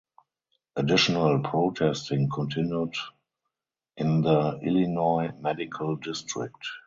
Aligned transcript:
Additional 0.77 1.41
protesting 1.43 2.27
continued 2.27 2.95
in 3.97 4.21
the 4.23 4.59
Illinois 4.63 5.29
Medical 5.39 5.95
District. 5.97 6.57